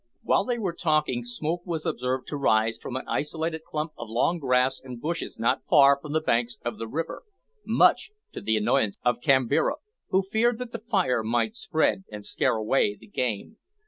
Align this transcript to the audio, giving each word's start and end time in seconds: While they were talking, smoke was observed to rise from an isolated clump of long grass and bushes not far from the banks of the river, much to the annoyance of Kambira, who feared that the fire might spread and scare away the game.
While 0.23 0.45
they 0.45 0.57
were 0.57 0.73
talking, 0.73 1.23
smoke 1.23 1.61
was 1.63 1.85
observed 1.85 2.25
to 2.29 2.35
rise 2.35 2.79
from 2.79 2.95
an 2.95 3.07
isolated 3.07 3.63
clump 3.63 3.91
of 3.99 4.09
long 4.09 4.39
grass 4.39 4.81
and 4.83 4.99
bushes 4.99 5.37
not 5.37 5.61
far 5.69 5.99
from 6.01 6.11
the 6.13 6.19
banks 6.21 6.57
of 6.65 6.79
the 6.79 6.87
river, 6.87 7.21
much 7.67 8.09
to 8.31 8.41
the 8.41 8.57
annoyance 8.57 8.97
of 9.05 9.21
Kambira, 9.21 9.75
who 10.09 10.23
feared 10.23 10.57
that 10.57 10.71
the 10.71 10.79
fire 10.79 11.21
might 11.21 11.53
spread 11.53 12.05
and 12.11 12.25
scare 12.25 12.55
away 12.55 12.97
the 12.99 13.05
game. 13.05 13.57